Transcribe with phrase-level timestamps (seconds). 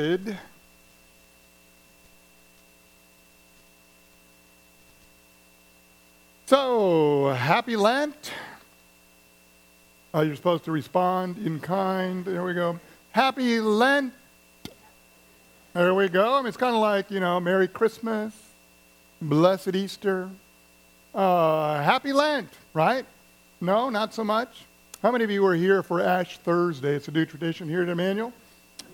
[0.00, 0.38] started.
[6.46, 8.32] So, happy Lent.
[10.14, 12.24] Uh, you're supposed to respond in kind.
[12.24, 12.80] There we go.
[13.12, 14.14] Happy Lent.
[15.74, 16.34] There we go.
[16.34, 18.32] I mean, it's kind of like, you know, Merry Christmas,
[19.20, 20.30] Blessed Easter,
[21.14, 23.04] uh, Happy Lent, right?
[23.60, 24.64] No, not so much.
[25.02, 26.94] How many of you were here for Ash Thursday?
[26.94, 28.32] It's a new tradition here at Emmanuel.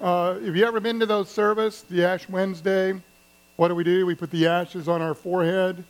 [0.00, 3.00] Uh, have you ever been to those service, the Ash Wednesday?
[3.56, 4.04] What do we do?
[4.04, 5.82] We put the ashes on our forehead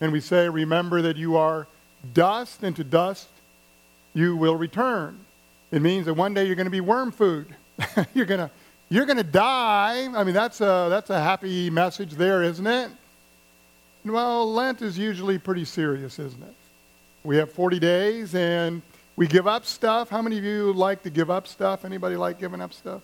[0.00, 1.66] and we say, Remember that you are
[2.12, 3.28] dust, and to dust
[4.12, 5.18] you will return.
[5.70, 7.54] It means that one day you're going to be worm food.
[8.14, 8.50] you're going to
[8.90, 10.08] you're going to die.
[10.14, 12.90] I mean, that's a, that's a happy message there, isn't it?
[14.04, 16.54] Well, Lent is usually pretty serious, isn't it?
[17.24, 18.82] We have 40 days and
[19.16, 20.10] we give up stuff.
[20.10, 21.86] How many of you like to give up stuff?
[21.86, 23.00] Anybody like giving up stuff?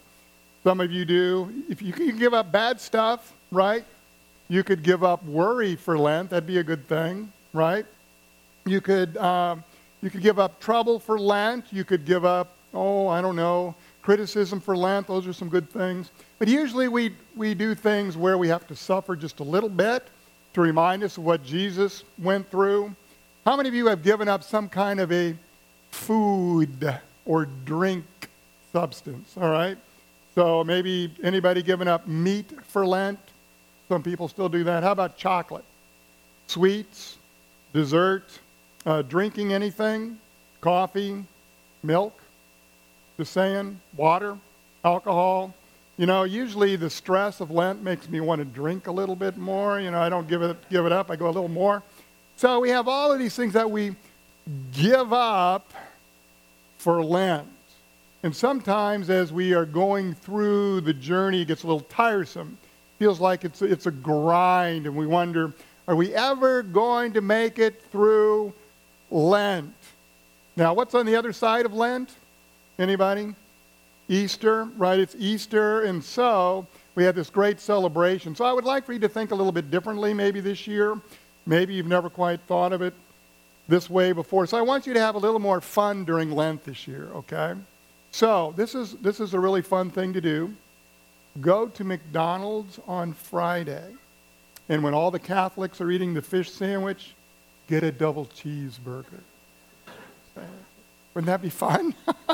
[0.62, 1.64] Some of you do.
[1.69, 3.84] If you can give up bad stuff, right?
[4.48, 6.30] You could give up worry for Lent.
[6.30, 7.87] That'd be a good thing, right?
[8.66, 9.65] You could, um,
[10.02, 11.66] you could give up trouble for Lent.
[11.70, 15.07] You could give up, oh, I don't know, criticism for Lent.
[15.07, 16.10] Those are some good things.
[16.38, 20.09] But usually we, we do things where we have to suffer just a little bit
[20.52, 22.95] to remind us of what Jesus went through.
[23.46, 25.35] How many of you have given up some kind of a
[25.90, 28.04] food or drink
[28.73, 29.35] substance?
[29.40, 29.79] All right?
[30.34, 33.18] So maybe anybody giving up meat for Lent?
[33.88, 34.82] Some people still do that.
[34.82, 35.64] How about chocolate?
[36.46, 37.18] Sweets,
[37.73, 38.38] dessert,
[38.86, 40.18] uh, drinking anything?
[40.60, 41.24] Coffee,
[41.82, 42.20] milk?
[43.16, 44.38] Just saying, water,
[44.84, 45.54] alcohol.
[45.96, 49.36] You know, usually the stress of Lent makes me want to drink a little bit
[49.36, 49.80] more.
[49.80, 51.82] You know, I don't give it, give it up, I go a little more.
[52.36, 53.96] So we have all of these things that we
[54.73, 55.74] give up
[56.78, 57.46] for Lent.
[58.23, 62.59] And sometimes as we are going through the journey, it gets a little tiresome.
[62.99, 65.54] Feels like it's, it's a grind, and we wonder,
[65.88, 68.53] are we ever going to make it through
[69.10, 69.75] Lent?
[70.54, 72.10] Now, what's on the other side of Lent?
[72.78, 73.34] Anybody?
[74.08, 74.98] Easter, right?
[74.98, 78.34] It's Easter, and so we have this great celebration.
[78.34, 81.00] So I would like for you to think a little bit differently maybe this year.
[81.47, 82.92] Maybe you've never quite thought of it
[83.66, 84.47] this way before.
[84.47, 87.54] So I want you to have a little more fun during Lent this year, okay?
[88.10, 90.54] So this is, this is a really fun thing to do.
[91.41, 93.94] Go to McDonald's on Friday,
[94.69, 97.15] and when all the Catholics are eating the fish sandwich,
[97.69, 99.20] get a double cheeseburger.
[101.15, 101.94] Wouldn't that be fun?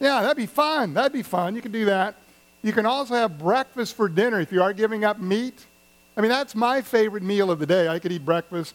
[0.00, 0.94] yeah, that'd be fun.
[0.94, 1.54] That'd be fun.
[1.54, 2.16] You can do that.
[2.62, 5.66] You can also have breakfast for dinner if you are giving up meat.
[6.16, 7.88] I mean, that's my favorite meal of the day.
[7.88, 8.74] I could eat breakfast.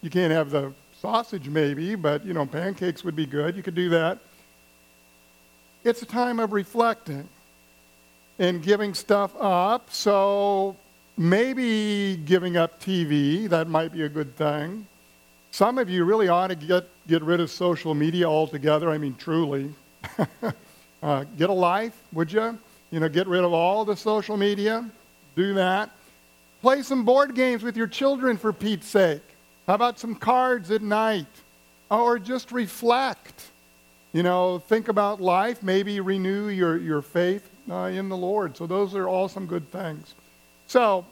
[0.00, 3.56] You can't have the sausage, maybe, but, you know, pancakes would be good.
[3.56, 4.18] You could do that.
[5.84, 7.28] It's a time of reflecting
[8.38, 9.90] and giving stuff up.
[9.90, 10.76] So
[11.16, 14.86] maybe giving up TV, that might be a good thing.
[15.50, 18.90] Some of you really ought to get, get rid of social media altogether.
[18.90, 19.72] I mean, truly.
[21.02, 22.58] uh, get a life, would you?
[22.90, 24.88] You know, get rid of all the social media.
[25.34, 25.90] Do that.
[26.60, 29.22] Play some board games with your children for Pete's sake.
[29.66, 31.26] How about some cards at night?
[31.90, 33.50] Or just reflect.
[34.16, 38.56] You know, think about life, maybe renew your, your faith uh, in the Lord.
[38.56, 40.14] So, those are all some good things.
[40.66, 41.04] So,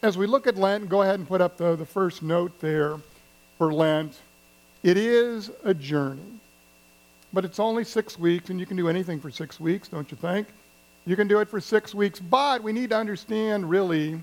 [0.00, 2.96] as we look at Lent, go ahead and put up the, the first note there
[3.58, 4.18] for Lent.
[4.82, 6.40] It is a journey,
[7.34, 10.16] but it's only six weeks, and you can do anything for six weeks, don't you
[10.16, 10.48] think?
[11.04, 14.18] You can do it for six weeks, but we need to understand really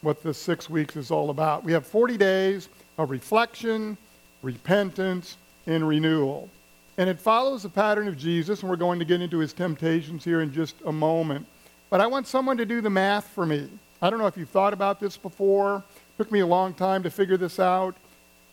[0.00, 1.64] what this six weeks is all about.
[1.64, 3.98] We have 40 days of reflection,
[4.42, 6.50] repentance, and renewal.
[6.98, 10.24] And it follows the pattern of Jesus, and we're going to get into his temptations
[10.24, 11.46] here in just a moment.
[11.90, 13.68] But I want someone to do the math for me.
[14.00, 15.76] I don't know if you've thought about this before.
[15.76, 17.94] It took me a long time to figure this out.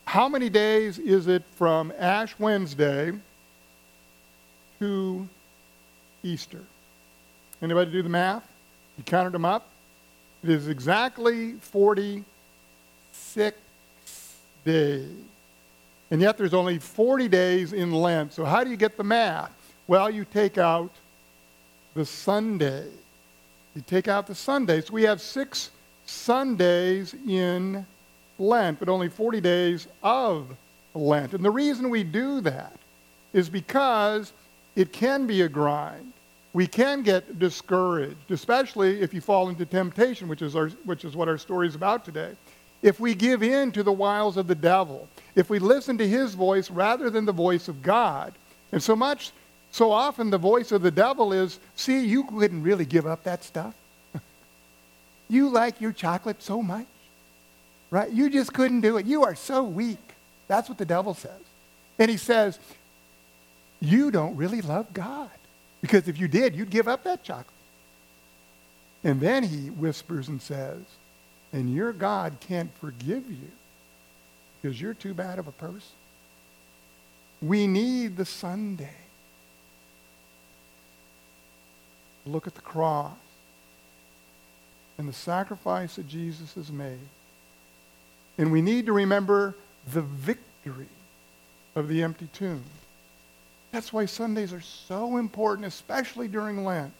[0.06, 3.14] How many days is it from Ash Wednesday
[4.80, 5.28] to
[6.22, 6.62] Easter?
[7.62, 8.48] Anybody do the math?
[8.98, 9.69] You counted them up?
[10.44, 13.57] It is exactly 46
[14.66, 15.10] days.
[16.13, 18.33] And yet there's only 40 days in Lent.
[18.33, 19.51] So how do you get the math?
[19.88, 20.92] Well, you take out
[21.95, 22.86] the Sunday.
[23.74, 24.86] You take out the Sundays.
[24.86, 25.71] So we have six
[26.06, 27.83] Sundays in
[28.38, 30.56] Lent, but only 40 days of
[30.94, 31.33] Lent.
[31.33, 32.77] And the reason we do that
[33.33, 34.33] is because
[34.75, 36.13] it can be a grind.
[36.54, 41.15] We can get discouraged, especially if you fall into temptation, which is, our, which is
[41.15, 42.36] what our story is about today.
[42.83, 46.35] If we give in to the wiles of the devil, if we listen to his
[46.35, 48.33] voice rather than the voice of God.
[48.71, 49.31] And so much
[49.74, 53.44] So often the voice of the devil is, see, you couldn't really give up that
[53.44, 53.74] stuff.
[55.27, 56.85] you like your chocolate so much,
[57.89, 58.12] right?
[58.12, 59.07] You just couldn't do it.
[59.07, 60.13] You are so weak.
[60.47, 61.41] That's what the devil says.
[61.97, 62.59] And he says,
[63.79, 65.31] you don't really love God.
[65.81, 67.47] Because if you did, you'd give up that chocolate.
[69.03, 70.83] And then he whispers and says,
[71.53, 73.51] and your God can't forgive you
[74.61, 75.95] because you're too bad of a person.
[77.41, 78.95] We need the Sunday
[82.25, 83.11] look at the cross
[84.97, 87.00] and the sacrifice that Jesus has made.
[88.38, 89.55] And we need to remember
[89.91, 90.88] the victory
[91.75, 92.63] of the empty tomb.
[93.71, 96.94] That's why Sundays are so important, especially during Lent,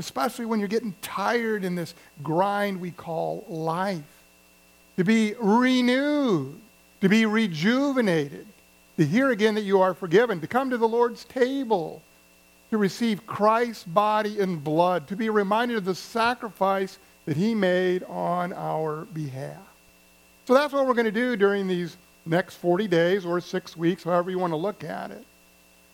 [0.00, 4.02] especially when you're getting tired in this grind we call life.
[4.96, 6.60] To be renewed,
[7.00, 8.46] to be rejuvenated,
[8.96, 12.02] to hear again that you are forgiven, to come to the Lord's table
[12.70, 18.02] to receive Christ's body and blood, to be reminded of the sacrifice that he made
[18.04, 19.58] on our behalf.
[20.46, 24.04] So that's what we're going to do during these next 40 days or six weeks,
[24.04, 25.24] however you want to look at it.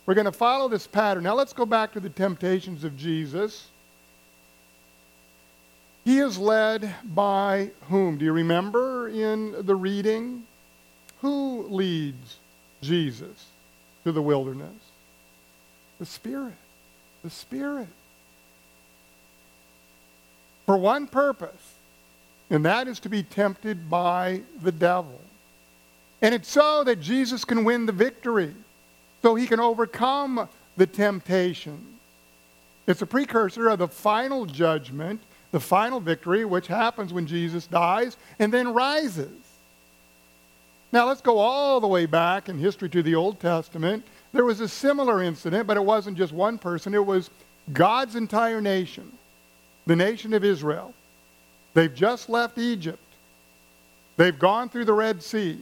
[0.05, 1.25] We're going to follow this pattern.
[1.25, 3.69] Now let's go back to the temptations of Jesus.
[6.07, 8.17] He is led by whom?
[8.17, 10.47] Do you remember in the reading?
[11.21, 12.39] Who leads
[12.81, 13.47] Jesus
[14.05, 14.73] to the wilderness?
[15.99, 16.55] The Spirit
[17.27, 17.89] the Spirit.
[20.65, 21.75] For one purpose,
[22.51, 25.21] and that is to be tempted by the devil.
[26.23, 28.55] And it's so that Jesus can win the victory,
[29.23, 31.99] so he can overcome the temptation.
[32.87, 35.21] It's a precursor of the final judgment,
[35.57, 39.41] the final victory, which happens when Jesus dies and then rises.
[40.93, 44.05] Now let's go all the way back in history to the Old Testament
[44.35, 47.31] there was a similar incident, but it wasn't just one person, it was
[47.73, 49.11] God's entire nation,
[49.87, 50.93] the nation of Israel.
[51.73, 53.03] They've just left Egypt.
[54.19, 55.59] They've gone through the Red Sea.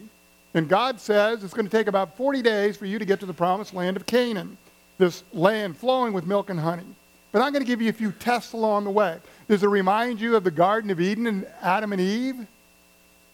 [0.54, 3.26] And God says it's going to take about 40 days for you to get to
[3.26, 4.58] the promised land of Canaan,
[4.98, 6.96] this land flowing with milk and honey.
[7.34, 9.18] But I'm going to give you a few tests along the way.
[9.46, 12.46] Does it remind you of the Garden of Eden and Adam and Eve?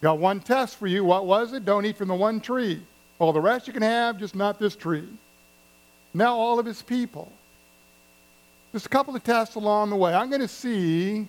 [0.00, 1.04] Got one test for you.
[1.04, 1.64] What was it?
[1.64, 2.82] Don't eat from the one tree.
[3.20, 5.06] All the rest you can have, just not this tree
[6.14, 7.32] now all of his people.
[8.72, 10.14] Just a couple of tests along the way.
[10.14, 11.28] I'm going to see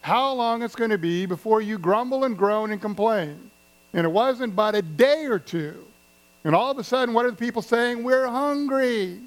[0.00, 3.50] how long it's going to be before you grumble and groan and complain.
[3.92, 5.84] And it wasn't but a day or two.
[6.42, 8.02] And all of a sudden, what are the people saying?
[8.02, 9.20] We're hungry.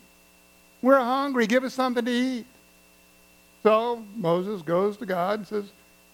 [0.82, 1.48] We're hungry.
[1.48, 2.46] Give us something to eat.
[3.68, 5.66] So Moses goes to God and says,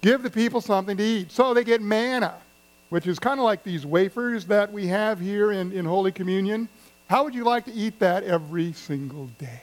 [0.02, 1.32] Give the people something to eat.
[1.32, 2.34] So they get manna,
[2.90, 6.68] which is kind of like these wafers that we have here in, in Holy Communion.
[7.08, 9.62] How would you like to eat that every single day?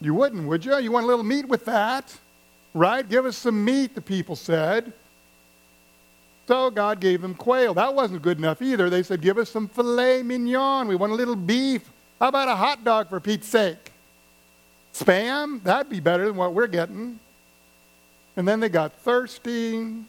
[0.00, 0.76] You wouldn't, would you?
[0.78, 2.12] You want a little meat with that,
[2.74, 3.08] right?
[3.08, 4.92] Give us some meat, the people said.
[6.48, 7.72] So God gave them quail.
[7.74, 8.90] That wasn't good enough either.
[8.90, 10.88] They said, Give us some filet mignon.
[10.88, 11.88] We want a little beef.
[12.18, 13.89] How about a hot dog for Pete's sake?
[14.94, 15.62] Spam?
[15.62, 17.18] That'd be better than what we're getting.
[18.36, 20.04] And then they got thirsty.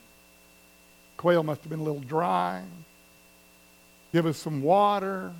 [1.18, 2.63] Quail must have been a little dry
[4.13, 5.31] give us some water.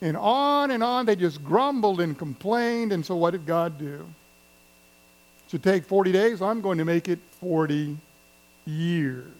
[0.00, 2.92] And on and on, they just grumbled and complained.
[2.92, 4.06] And so, what did God do?
[5.46, 6.42] It should take 40 days.
[6.42, 7.96] I'm going to make it 40
[8.64, 9.32] years.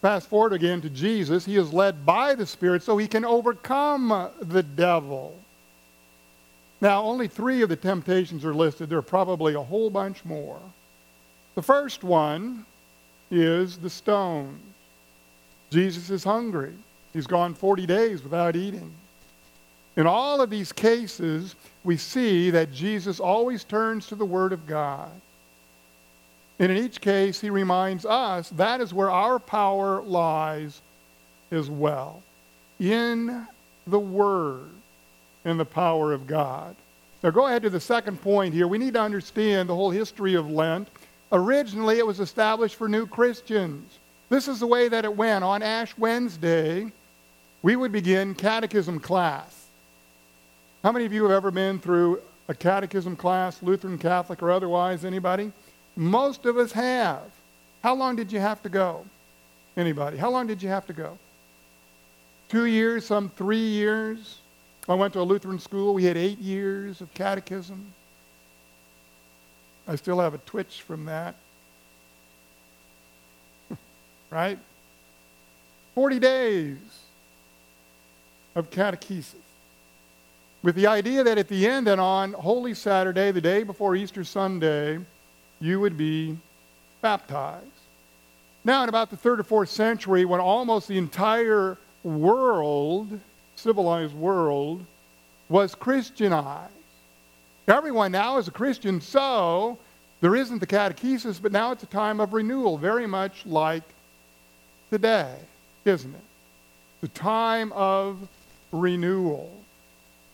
[0.00, 1.44] Fast forward again to Jesus.
[1.44, 5.36] He is led by the Spirit so he can overcome the devil.
[6.80, 8.90] Now, only three of the temptations are listed.
[8.90, 10.60] There are probably a whole bunch more.
[11.54, 12.66] The first one
[13.30, 14.60] is the stone.
[15.70, 16.74] Jesus is hungry.
[17.12, 18.92] He's gone 40 days without eating.
[19.96, 24.66] In all of these cases, we see that Jesus always turns to the Word of
[24.66, 25.10] God.
[26.58, 30.82] And in each case, he reminds us that is where our power lies
[31.50, 32.22] as well
[32.78, 33.46] in
[33.86, 34.68] the Word
[35.46, 36.74] and the power of God.
[37.22, 38.66] Now, go ahead to the second point here.
[38.66, 40.88] We need to understand the whole history of Lent.
[41.32, 43.98] Originally, it was established for new Christians.
[44.28, 45.44] This is the way that it went.
[45.44, 46.90] On Ash Wednesday,
[47.62, 49.66] we would begin catechism class.
[50.82, 55.04] How many of you have ever been through a catechism class, Lutheran, Catholic, or otherwise?
[55.04, 55.52] Anybody?
[55.94, 57.22] Most of us have.
[57.82, 59.06] How long did you have to go?
[59.76, 60.16] Anybody?
[60.16, 61.18] How long did you have to go?
[62.48, 64.38] Two years, some three years.
[64.88, 65.94] I went to a Lutheran school.
[65.94, 67.92] We had eight years of catechism.
[69.88, 71.36] I still have a twitch from that
[74.30, 74.58] right?
[75.94, 76.78] 40 days
[78.54, 79.34] of catechesis.
[80.62, 84.24] with the idea that at the end and on Holy Saturday, the day before Easter
[84.24, 84.98] Sunday,
[85.60, 86.36] you would be
[87.02, 87.66] baptized.
[88.64, 93.20] Now, in about the third or fourth century, when almost the entire world,
[93.56, 94.84] civilized world,
[95.48, 96.72] was Christianized,
[97.68, 99.78] everyone now is a Christian, so
[100.20, 103.82] there isn't the catechesis, but now it's a time of renewal, very much like
[104.90, 105.36] today,
[105.84, 106.20] isn't it?
[107.00, 108.18] The time of
[108.72, 109.52] renewal.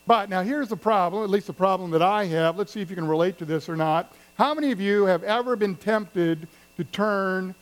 [0.05, 2.57] But now here's the problem, at least the problem that I have.
[2.57, 4.13] Let's see if you can relate to this or not.
[4.35, 7.55] How many of you have ever been tempted to turn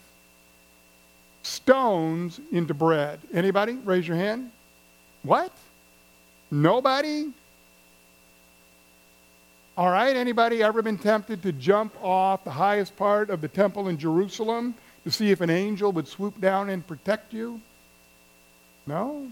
[1.44, 3.20] stones into bread?
[3.34, 3.74] Anybody?
[3.74, 4.52] Raise your hand.
[5.24, 5.52] What?
[6.50, 7.32] Nobody?
[9.78, 13.88] All right, anybody ever been tempted to jump off the highest part of the temple
[13.88, 17.62] in Jerusalem to see if an angel would swoop down and protect you?
[18.86, 19.28] No?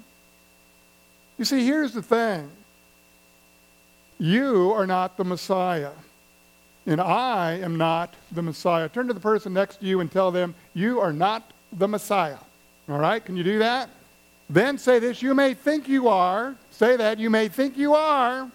[1.37, 2.49] You see, here's the thing
[4.17, 5.91] you are not the Messiah,
[6.85, 8.89] and I am not the Messiah.
[8.89, 12.39] Turn to the person next to you and tell them, You are not the Messiah.
[12.89, 13.23] All right?
[13.23, 13.89] Can you do that?
[14.49, 16.55] Then say this You may think you are.
[16.71, 17.19] Say that.
[17.19, 18.49] You may think you are.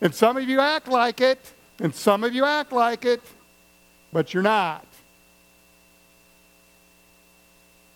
[0.00, 1.52] And some of you act like it.
[1.80, 3.22] And some of you act like it.
[4.12, 4.84] But you're not.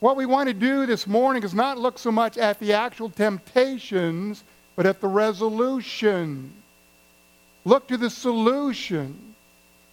[0.00, 3.08] What we want to do this morning is not look so much at the actual
[3.08, 4.42] temptations,
[4.74, 6.52] but at the resolution.
[7.64, 9.34] Look to the solution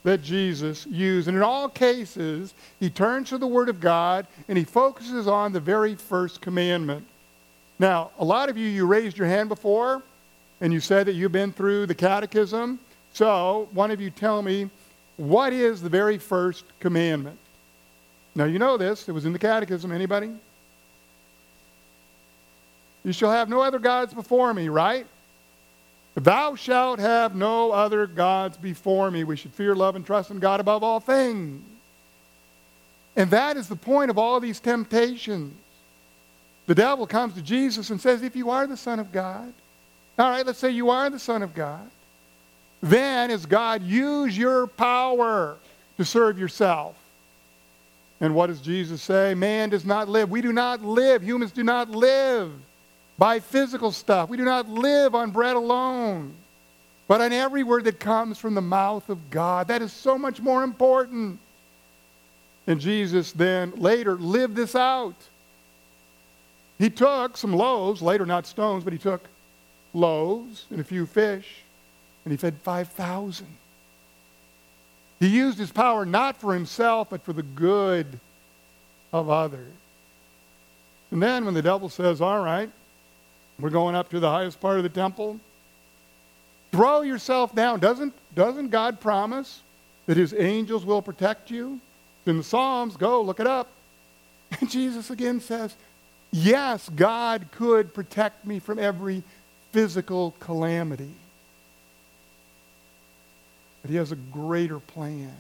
[0.04, 1.28] that Jesus used.
[1.28, 5.54] And in all cases, he turns to the Word of God and he focuses on
[5.54, 7.06] the very first commandment.
[7.80, 10.04] Now, a lot of you, you raised your hand before
[10.60, 12.80] and you said that you've been through the catechism.
[13.14, 14.70] So, one of you tell me,
[15.16, 17.40] what is the very first commandment?
[18.36, 19.08] Now, you know this.
[19.08, 19.92] It was in the catechism.
[19.92, 20.32] Anybody?
[23.04, 25.08] You shall have no other gods before me, right?
[26.16, 29.24] Thou shalt have no other gods before me.
[29.24, 31.64] We should fear, love, and trust in God above all things.
[33.16, 35.54] And that is the point of all these temptations.
[36.70, 39.52] The devil comes to Jesus and says, If you are the Son of God,
[40.20, 41.90] all right, let's say you are the Son of God,
[42.80, 45.58] then as God, use your power
[45.98, 46.96] to serve yourself.
[48.22, 49.34] And what does Jesus say?
[49.34, 50.30] Man does not live.
[50.30, 51.24] We do not live.
[51.24, 52.52] Humans do not live
[53.18, 54.30] by physical stuff.
[54.30, 56.36] We do not live on bread alone,
[57.08, 59.70] but on every word that comes from the mouth of God.
[59.70, 61.40] That is so much more important.
[62.68, 65.16] And Jesus then later lived this out.
[66.80, 69.28] He took some loaves, later not stones, but he took
[69.94, 71.64] loaves and a few fish,
[72.26, 73.46] and he fed 5,000.
[75.20, 78.20] He used his power not for himself, but for the good
[79.14, 79.72] of others.
[81.12, 82.72] And then when the devil says, All right,
[83.60, 85.40] we're going up to the highest part of the temple.
[86.72, 87.80] Throw yourself down.
[87.80, 89.62] Doesn't, doesn't God promise
[90.06, 91.82] that his angels will protect you?
[92.30, 92.96] in the Psalms.
[92.96, 93.68] Go, look it up.
[94.60, 95.76] And Jesus again says,
[96.32, 99.24] Yes, God could protect me from every
[99.72, 101.14] physical calamity.
[103.82, 105.36] But he has a greater plan.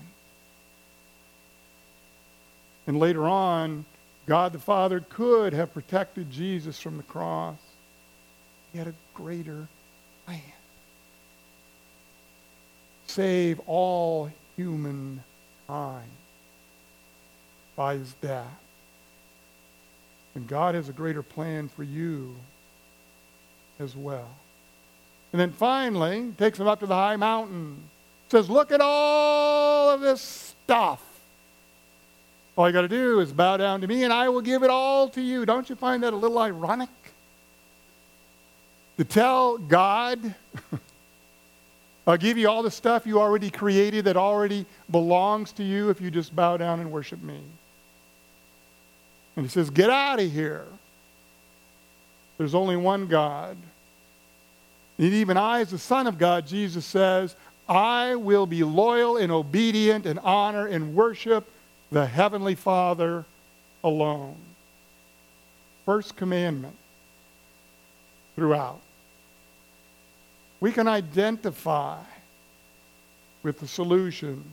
[2.87, 3.85] And later on,
[4.25, 7.57] God the Father could have protected Jesus from the cross.
[8.71, 9.67] He had a greater
[10.25, 10.41] plan.
[13.07, 15.23] Save all human
[15.69, 16.09] humankind
[17.75, 18.47] by his death.
[20.39, 22.33] And God has a greater plan for you
[23.77, 24.29] as well.
[25.33, 27.83] And then finally, takes him up to the high mountain.
[28.29, 31.03] Says, Look at all of this stuff.
[32.55, 34.69] All you got to do is bow down to me, and I will give it
[34.69, 35.45] all to you.
[35.45, 36.87] Don't you find that a little ironic?
[38.95, 40.35] to tell God,
[42.07, 45.99] I'll give you all the stuff you already created that already belongs to you if
[45.99, 47.41] you just bow down and worship me.
[49.39, 50.65] And he says, Get out of here.
[52.37, 53.55] There's only one God.
[54.97, 57.37] And even I, as the Son of God, Jesus says,
[57.69, 61.49] I will be loyal and obedient and honor and worship
[61.89, 63.23] the Heavenly Father
[63.81, 64.35] alone.
[65.85, 66.75] First commandment
[68.35, 68.81] throughout
[70.59, 71.97] we can identify
[73.41, 74.43] with the solution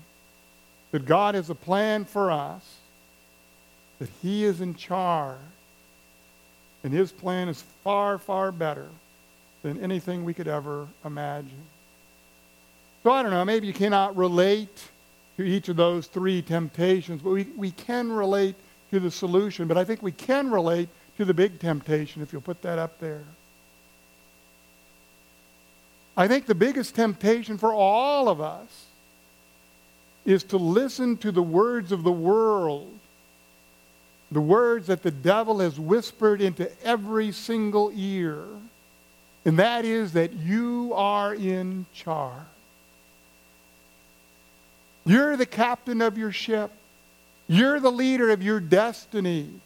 [0.93, 2.76] that God has a plan for us,
[3.99, 5.39] that He is in charge,
[6.85, 8.89] and His plan is far, far better
[9.63, 11.63] than anything we could ever imagine.
[13.03, 14.83] So I don't know, maybe you cannot relate
[15.37, 18.55] to each of those three temptations, but we, we can relate
[18.91, 19.69] to the solution.
[19.69, 22.99] But I think we can relate to the big temptation, if you'll put that up
[22.99, 23.25] there.
[26.17, 28.87] I think the biggest temptation for all of us
[30.25, 32.99] is to listen to the words of the world,
[34.31, 38.43] the words that the devil has whispered into every single ear,
[39.45, 42.33] and that is that you are in charge.
[45.05, 46.73] You're the captain of your ship.
[47.47, 49.61] You're the leader of your destiny.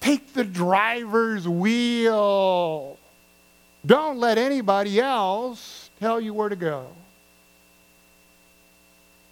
[0.00, 2.98] Take the driver's wheel.
[3.86, 6.88] Don't let anybody else tell you where to go.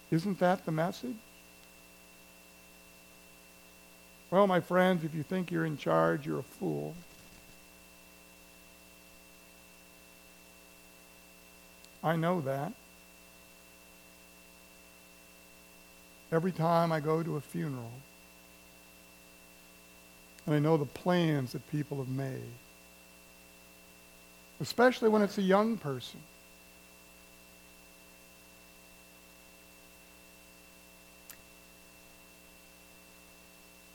[0.09, 1.15] Isn't that the message?
[4.33, 6.95] Well, my friends, if you think you're in charge, you're a fool.
[12.03, 12.73] I know that.
[16.31, 17.91] Every time I go to a funeral,
[20.47, 22.41] and I know the plans that people have made,
[24.61, 26.19] especially when it's a young person.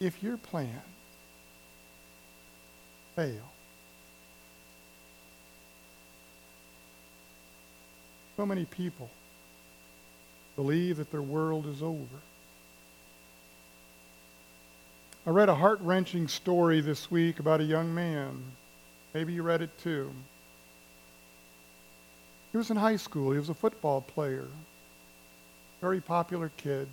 [0.01, 0.83] If your plan
[3.17, 3.43] fails?
[8.39, 9.11] so many people
[10.55, 12.21] believe that their world is over.
[15.27, 18.41] I read a heart wrenching story this week about a young man.
[19.13, 20.13] Maybe you read it too.
[22.53, 23.33] He was in high school.
[23.33, 24.47] He was a football player.
[25.81, 26.87] Very popular kid.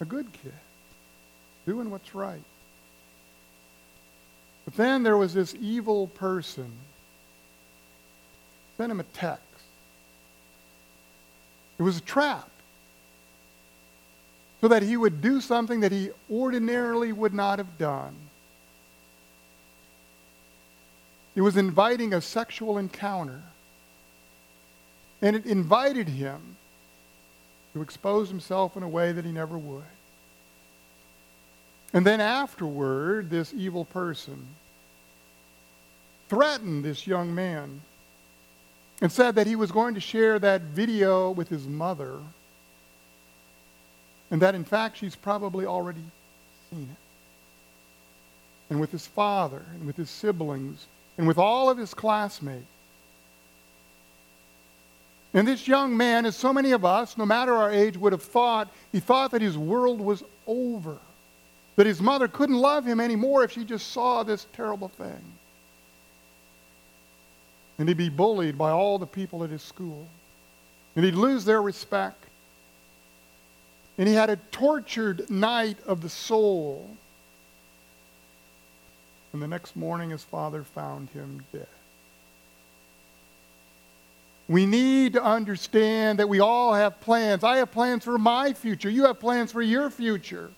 [0.00, 0.52] A good kid.
[1.66, 2.42] Doing what's right.
[4.64, 6.70] But then there was this evil person.
[8.76, 9.42] Sent him a text.
[11.78, 12.48] It was a trap.
[14.60, 18.14] So that he would do something that he ordinarily would not have done.
[21.34, 23.42] It was inviting a sexual encounter.
[25.20, 26.56] And it invited him
[27.74, 29.84] to expose himself in a way that he never would.
[31.92, 34.46] And then afterward, this evil person
[36.28, 37.80] threatened this young man
[39.02, 42.18] and said that he was going to share that video with his mother
[44.30, 46.02] and that in fact she's probably already
[46.70, 46.96] seen it.
[48.70, 50.86] And with his father and with his siblings
[51.18, 52.64] and with all of his classmates.
[55.34, 58.22] And this young man, as so many of us, no matter our age, would have
[58.22, 60.96] thought, he thought that his world was over.
[61.74, 65.34] That his mother couldn't love him anymore if she just saw this terrible thing.
[67.78, 70.06] And he'd be bullied by all the people at his school.
[70.94, 72.24] And he'd lose their respect.
[73.98, 76.96] And he had a tortured night of the soul.
[79.32, 81.66] And the next morning, his father found him dead.
[84.48, 87.44] We need to understand that we all have plans.
[87.44, 88.90] I have plans for my future.
[88.90, 90.50] You have plans for your future.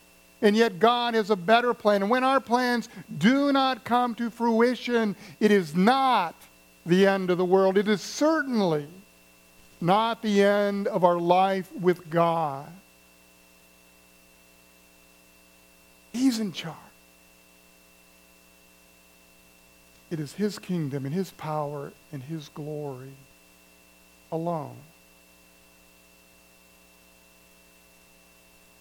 [0.42, 2.02] And yet, God has a better plan.
[2.02, 6.34] And when our plans do not come to fruition, it is not
[6.84, 7.78] the end of the world.
[7.78, 8.86] It is certainly
[9.80, 12.70] not the end of our life with God.
[16.12, 16.76] He's in charge.
[20.10, 23.12] It is His kingdom and His power and His glory
[24.36, 24.76] alone.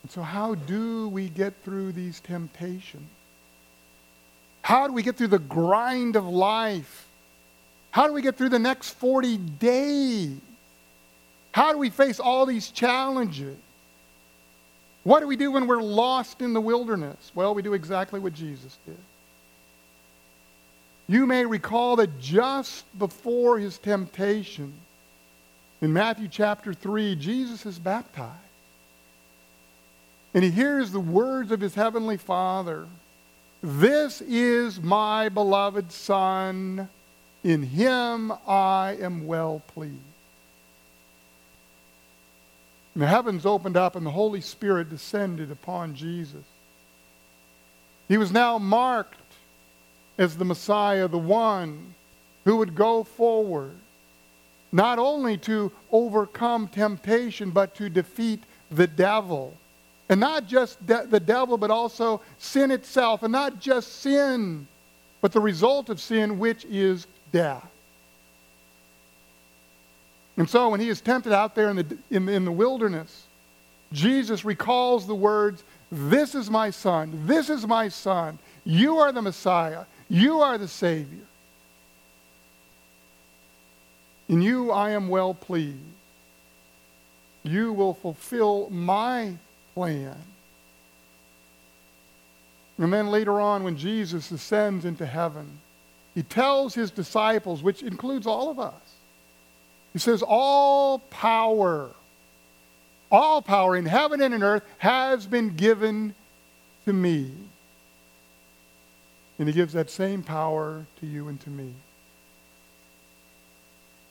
[0.03, 3.09] And so, how do we get through these temptations?
[4.61, 7.07] How do we get through the grind of life?
[7.89, 10.37] How do we get through the next 40 days?
[11.51, 13.57] How do we face all these challenges?
[15.03, 17.31] What do we do when we're lost in the wilderness?
[17.33, 18.97] Well, we do exactly what Jesus did.
[21.07, 24.73] You may recall that just before his temptation,
[25.85, 28.33] in Matthew chapter 3, Jesus is baptized.
[30.33, 32.87] And he hears the words of his heavenly Father
[33.61, 36.89] This is my beloved Son.
[37.43, 39.93] In him I am well pleased.
[42.95, 46.45] And the heavens opened up, and the Holy Spirit descended upon Jesus.
[48.07, 49.19] He was now marked
[50.17, 51.93] as the Messiah, the one
[52.43, 53.75] who would go forward,
[54.75, 59.55] not only to overcome temptation, but to defeat the devil.
[60.09, 63.23] And not just de- the devil, but also sin itself.
[63.23, 64.67] And not just sin,
[65.21, 67.65] but the result of sin, which is death.
[70.35, 73.27] And so when he is tempted out there in the, in, in the wilderness,
[73.93, 79.21] Jesus recalls the words, This is my son, this is my son, you are the
[79.21, 79.85] Messiah.
[80.09, 81.23] You are the Savior.
[84.27, 85.77] In you I am well pleased.
[87.43, 89.35] You will fulfill my
[89.73, 90.17] plan.
[92.77, 95.59] And then later on, when Jesus ascends into heaven,
[96.13, 98.73] he tells his disciples, which includes all of us,
[99.93, 101.91] he says, All power,
[103.11, 106.15] all power in heaven and in earth has been given
[106.85, 107.31] to me.
[109.37, 111.75] And he gives that same power to you and to me.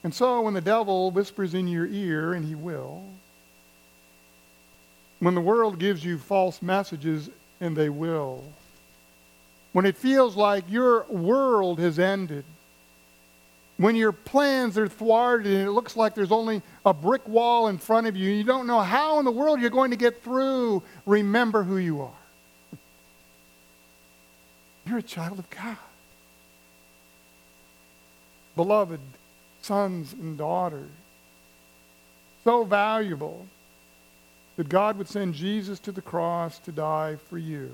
[0.04, 3.02] And so when the devil whispers in your ear, and he will,
[5.18, 8.44] when the world gives you false messages, and they will,
[9.72, 12.44] when it feels like your world has ended,
[13.78, 17.78] when your plans are thwarted and it looks like there's only a brick wall in
[17.78, 20.22] front of you, and you don't know how in the world you're going to get
[20.22, 22.78] through, remember who you are.
[24.86, 25.78] You're a child of God.
[28.54, 29.00] Beloved
[29.64, 30.90] sons and daughters.
[32.44, 33.46] So valuable
[34.56, 37.72] that God would send Jesus to the cross to die for you.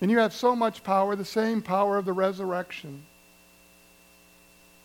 [0.00, 3.02] And you have so much power, the same power of the resurrection.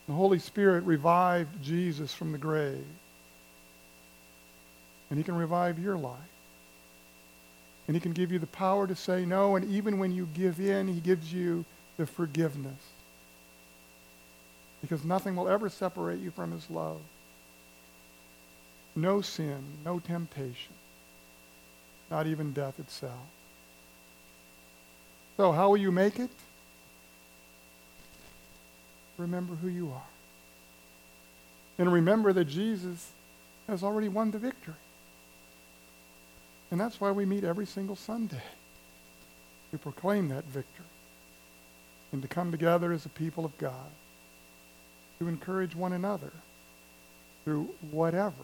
[0.08, 2.86] The Holy Spirit revived Jesus from the grave.
[5.10, 6.18] And he can revive your life.
[7.88, 9.56] And he can give you the power to say no.
[9.56, 11.66] And even when you give in, he gives you
[11.98, 12.82] the forgiveness.
[14.84, 17.00] Because nothing will ever separate you from his love.
[18.98, 20.74] No sin, no temptation,
[22.12, 23.14] not even death itself.
[25.38, 26.30] So, how will you make it?
[29.18, 30.10] Remember who you are.
[31.80, 33.10] And remember that Jesus
[33.70, 34.74] has already won the victory.
[36.72, 38.44] And that's why we meet every single Sunday
[39.72, 40.86] to proclaim that victory
[42.12, 43.90] and to come together as a people of God
[45.20, 46.32] to encourage one another
[47.44, 48.44] through whatever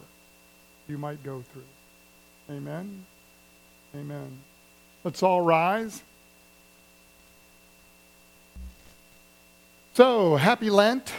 [0.88, 2.54] you might go through.
[2.56, 3.04] Amen.
[3.94, 4.38] Amen.
[5.04, 6.02] Let's all rise.
[9.94, 11.12] So, happy Lent.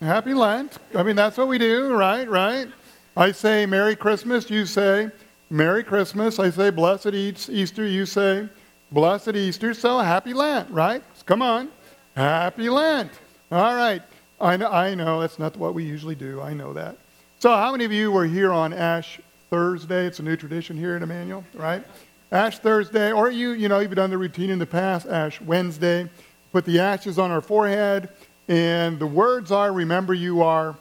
[0.00, 0.78] Happy Lent.
[0.94, 2.28] I mean, that's what we do, right?
[2.28, 2.68] Right?
[3.16, 5.10] I say Merry Christmas, you say
[5.50, 6.38] Merry Christmas.
[6.38, 8.48] I say Blessed Easter, you say
[8.90, 9.74] Blessed Easter.
[9.74, 11.02] So happy Lent, right?
[11.26, 11.70] Come on.
[12.14, 13.10] Happy Lent.
[13.50, 14.02] All right.
[14.40, 16.40] I know, I know that's not what we usually do.
[16.40, 16.96] I know that.
[17.38, 19.20] So how many of you were here on Ash
[19.50, 20.06] Thursday?
[20.06, 21.84] It's a new tradition here at Emmanuel, right?
[22.30, 26.08] Ash Thursday, or you, you know, you've done the routine in the past, Ash Wednesday.
[26.52, 28.10] Put the ashes on our forehead,
[28.46, 30.76] and the words are, remember you are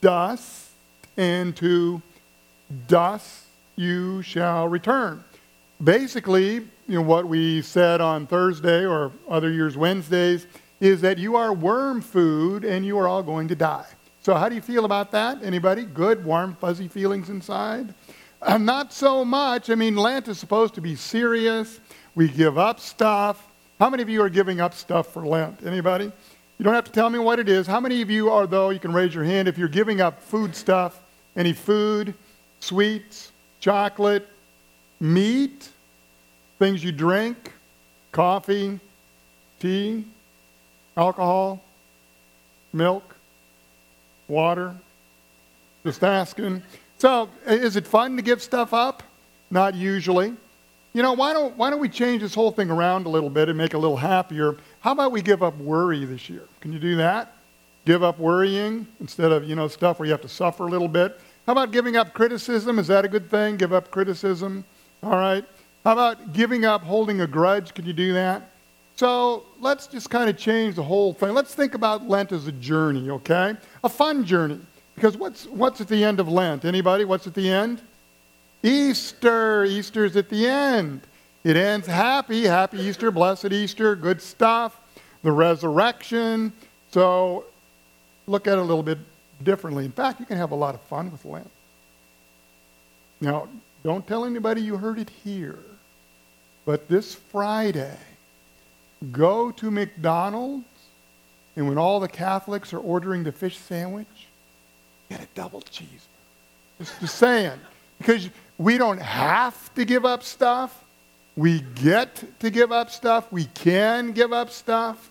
[0.00, 0.70] dust
[1.16, 2.00] and to
[2.86, 3.44] dust
[3.76, 5.24] you shall return.
[5.82, 10.46] Basically, you know, what we said on Thursday or other years Wednesdays
[10.80, 13.86] is that you are worm food and you are all going to die.
[14.20, 15.42] So how do you feel about that?
[15.42, 15.84] Anybody?
[15.84, 17.94] Good, warm, fuzzy feelings inside?
[18.40, 19.70] Uh, not so much.
[19.70, 21.80] I mean, Lent is supposed to be serious.
[22.14, 23.48] We give up stuff.
[23.80, 25.66] How many of you are giving up stuff for Lent?
[25.66, 26.04] Anybody?
[26.04, 27.66] You don't have to tell me what it is.
[27.66, 30.22] How many of you are, though, you can raise your hand if you're giving up
[30.22, 31.02] food stuff
[31.34, 32.14] any food,
[32.60, 34.28] sweets, chocolate,
[35.00, 35.70] meat,
[36.62, 37.52] things you drink,
[38.12, 38.78] coffee,
[39.58, 40.04] tea,
[40.96, 41.60] alcohol,
[42.72, 43.16] milk,
[44.28, 44.76] water.
[45.84, 46.62] Just asking.
[46.98, 49.02] So, is it fun to give stuff up?
[49.50, 50.34] Not usually.
[50.92, 53.48] You know, why don't, why don't we change this whole thing around a little bit
[53.48, 54.56] and make it a little happier?
[54.82, 56.44] How about we give up worry this year?
[56.60, 57.34] Can you do that?
[57.86, 60.86] Give up worrying instead of, you know, stuff where you have to suffer a little
[60.86, 61.20] bit.
[61.44, 62.78] How about giving up criticism?
[62.78, 63.56] Is that a good thing?
[63.56, 64.64] Give up criticism.
[65.02, 65.44] All right.
[65.84, 67.74] How about giving up holding a grudge?
[67.74, 68.50] Can you do that?
[68.96, 71.34] So let's just kind of change the whole thing.
[71.34, 73.56] Let's think about Lent as a journey, okay?
[73.82, 74.60] A fun journey.
[74.94, 76.64] Because what's, what's at the end of Lent?
[76.64, 77.04] Anybody?
[77.04, 77.80] What's at the end?
[78.62, 79.64] Easter.
[79.64, 81.00] Easter's at the end.
[81.42, 82.44] It ends happy.
[82.44, 83.10] Happy Easter.
[83.10, 83.96] Blessed Easter.
[83.96, 84.78] Good stuff.
[85.22, 86.52] The resurrection.
[86.90, 87.46] So
[88.26, 88.98] look at it a little bit
[89.42, 89.84] differently.
[89.84, 91.50] In fact, you can have a lot of fun with Lent.
[93.20, 93.48] Now,
[93.82, 95.58] don't tell anybody you heard it here,
[96.64, 97.96] but this Friday,
[99.10, 100.64] go to McDonald's,
[101.56, 104.28] and when all the Catholics are ordering the fish sandwich,
[105.08, 106.08] get a double cheeseburger.
[106.78, 107.58] Just, just saying.
[107.98, 110.84] Because we don't have to give up stuff.
[111.36, 113.30] We get to give up stuff.
[113.32, 115.10] We can give up stuff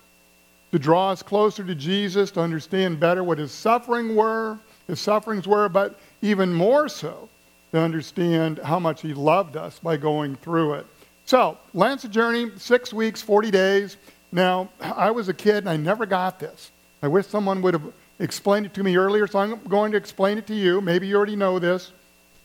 [0.71, 5.47] to draw us closer to Jesus, to understand better what his suffering were, his sufferings
[5.47, 7.29] were, but even more so
[7.71, 10.85] to understand how much he loved us by going through it.
[11.25, 13.97] So, a journey, six weeks, 40 days.
[14.31, 16.71] Now, I was a kid and I never got this.
[17.01, 20.37] I wish someone would have explained it to me earlier, so I'm going to explain
[20.37, 20.81] it to you.
[20.81, 21.91] Maybe you already know this.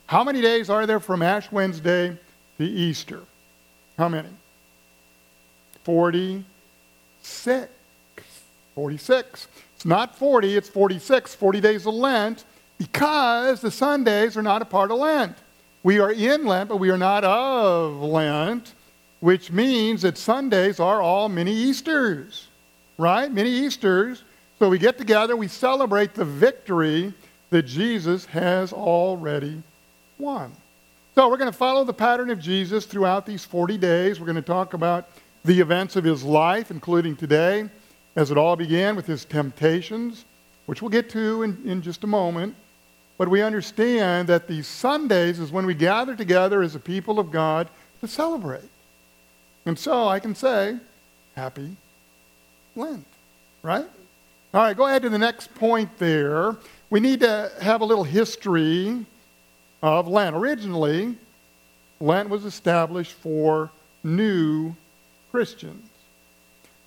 [0.07, 2.17] How many days are there from Ash Wednesday
[2.59, 3.23] to Easter?
[3.99, 4.29] How many?
[5.85, 7.69] 46.
[8.75, 9.49] 46.
[9.75, 12.45] It's not 40, it's 46, 40 days of Lent,
[12.79, 15.37] because the Sundays are not a part of Lent.
[15.87, 18.75] We are in Lent, but we are not of Lent,
[19.21, 22.49] which means that Sundays are all mini Easters,
[22.99, 23.31] right?
[23.31, 24.25] Mini Easters.
[24.59, 27.15] So we get together, we celebrate the victory
[27.51, 29.63] that Jesus has already
[30.19, 30.51] won.
[31.15, 34.19] So we're going to follow the pattern of Jesus throughout these 40 days.
[34.19, 35.09] We're going to talk about
[35.45, 37.71] the events of his life, including today,
[38.17, 40.25] as it all began with his temptations,
[40.65, 42.57] which we'll get to in, in just a moment.
[43.19, 47.31] But we understand that these Sundays is when we gather together as a people of
[47.31, 47.69] God
[48.01, 48.69] to celebrate.
[49.65, 50.79] And so I can say,
[51.35, 51.77] Happy
[52.75, 53.07] Lent,
[53.63, 53.87] right?
[54.55, 56.57] All right, go ahead to the next point there.
[56.89, 59.05] We need to have a little history
[59.83, 60.37] of Lent.
[60.37, 61.17] Originally,
[62.01, 63.71] Lent was established for
[64.05, 64.75] new
[65.31, 65.89] Christians.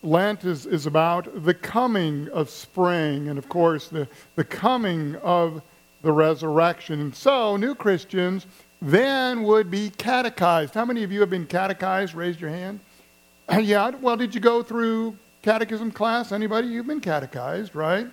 [0.01, 5.61] Lent is, is about the coming of spring and, of course, the, the coming of
[6.01, 7.01] the resurrection.
[7.01, 8.45] And so, new Christians
[8.81, 10.73] then would be catechized.
[10.73, 12.15] How many of you have been catechized?
[12.15, 12.79] Raise your hand.
[13.61, 16.31] yeah, well, did you go through catechism class?
[16.31, 16.67] Anybody?
[16.67, 18.07] You've been catechized, right?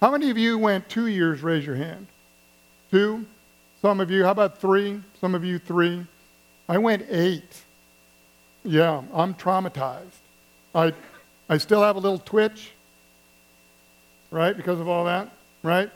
[0.00, 1.42] How many of you went two years?
[1.42, 2.06] Raise your hand.
[2.90, 3.26] Two?
[3.82, 5.02] Some of you, how about three?
[5.20, 6.06] Some of you, three.
[6.68, 7.62] I went eight.
[8.64, 10.18] Yeah, I'm traumatized.
[10.74, 10.92] I,
[11.48, 12.72] I still have a little twitch,
[14.30, 15.30] right, because of all that,
[15.62, 15.90] right?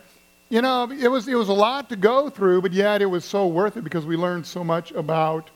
[0.50, 3.24] You know, it was, it was a lot to go through, but yet it was
[3.24, 5.48] so worth it because we learned so much about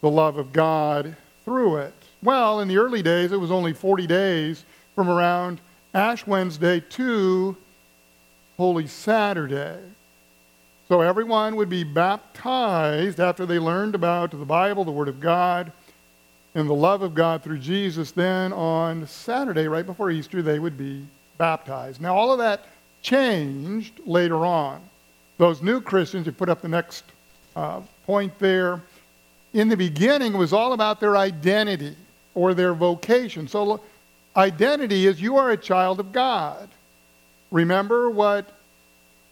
[0.00, 1.92] the love of God through it.
[2.22, 5.60] Well, in the early days, it was only 40 days from around
[5.92, 7.54] Ash Wednesday to
[8.56, 9.78] Holy Saturday.
[10.88, 15.70] So everyone would be baptized after they learned about the Bible, the Word of God,
[16.54, 18.10] and the love of God through Jesus.
[18.10, 21.06] Then on Saturday, right before Easter, they would be
[21.36, 22.00] baptized.
[22.00, 22.64] Now, all of that
[23.04, 24.80] changed later on.
[25.38, 27.04] Those new Christians, you put up the next
[27.54, 28.82] uh, point there,
[29.52, 31.94] in the beginning it was all about their identity
[32.34, 33.46] or their vocation.
[33.46, 33.80] So,
[34.36, 36.68] identity is you are a child of God.
[37.52, 38.50] Remember what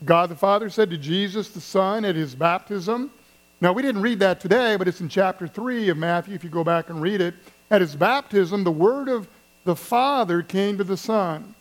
[0.04, 3.10] God the Father said to Jesus the Son at his baptism?
[3.60, 6.50] Now, we didn't read that today, but it's in chapter 3 of Matthew if you
[6.50, 7.34] go back and read it.
[7.70, 9.28] At his baptism, the word of
[9.64, 11.54] the Father came to the Son.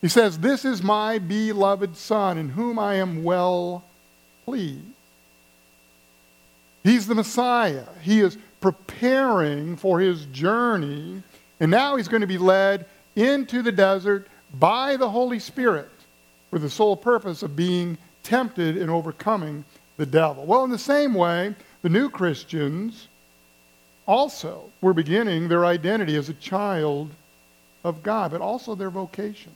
[0.00, 3.84] He says, This is my beloved Son, in whom I am well
[4.44, 4.84] pleased.
[6.82, 7.84] He's the Messiah.
[8.02, 11.22] He is preparing for his journey,
[11.60, 12.86] and now he's going to be led
[13.16, 15.90] into the desert by the Holy Spirit
[16.50, 19.64] for the sole purpose of being tempted and overcoming
[19.96, 20.46] the devil.
[20.46, 23.08] Well, in the same way, the new Christians
[24.06, 27.10] also were beginning their identity as a child
[27.84, 29.54] of God, but also their vocation.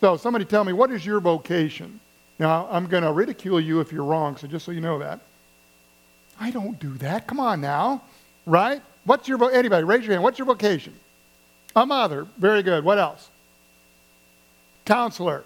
[0.00, 2.00] So, somebody tell me, what is your vocation?
[2.38, 5.20] Now, I'm going to ridicule you if you're wrong, so just so you know that.
[6.40, 7.26] I don't do that.
[7.26, 8.02] Come on now.
[8.46, 8.80] Right?
[9.04, 10.22] What's your, vo- anybody, raise your hand.
[10.22, 10.94] What's your vocation?
[11.76, 12.26] A mother.
[12.38, 12.82] Very good.
[12.82, 13.28] What else?
[14.86, 15.44] Counselor.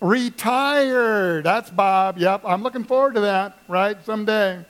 [0.00, 1.44] Retired.
[1.44, 2.18] That's Bob.
[2.18, 2.42] Yep.
[2.44, 3.96] I'm looking forward to that, right?
[4.04, 4.64] Someday.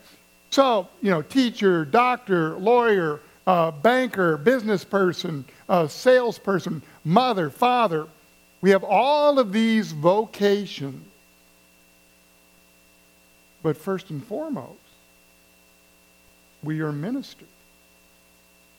[0.50, 8.06] So, you know, teacher, doctor, lawyer, uh, banker, business person, uh, salesperson, mother, father,
[8.62, 11.04] we have all of these vocations.
[13.62, 14.78] But first and foremost,
[16.62, 17.48] we are ministers.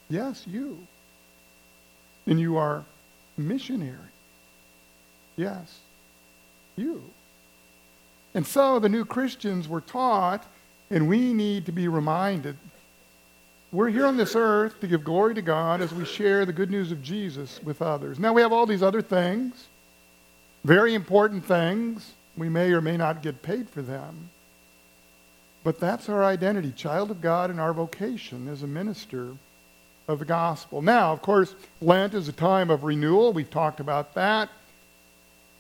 [0.09, 0.77] Yes, you.
[2.25, 2.83] And you are
[3.37, 3.97] missionary.
[5.35, 5.79] Yes,
[6.75, 7.03] you.
[8.33, 10.45] And so the new Christians were taught,
[10.89, 12.57] and we need to be reminded
[13.73, 16.69] we're here on this earth to give glory to God as we share the good
[16.69, 18.19] news of Jesus with others.
[18.19, 19.65] Now, we have all these other things
[20.63, 22.11] very important things.
[22.35, 24.29] We may or may not get paid for them.
[25.63, 29.29] But that's our identity, child of God, and our vocation as a minister
[30.07, 30.81] of the gospel.
[30.81, 33.31] Now, of course, Lent is a time of renewal.
[33.31, 34.49] We've talked about that.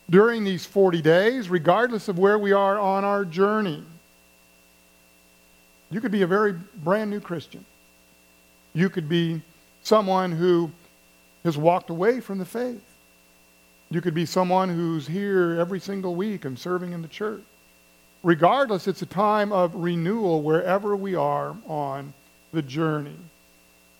[0.09, 3.83] During these 40 days, regardless of where we are on our journey,
[5.89, 7.63] you could be a very brand new Christian.
[8.73, 9.41] You could be
[9.83, 10.71] someone who
[11.45, 12.83] has walked away from the faith.
[13.93, 17.43] You could be someone who's here every single week and serving in the church.
[18.23, 22.13] Regardless, it's a time of renewal wherever we are on
[22.53, 23.17] the journey.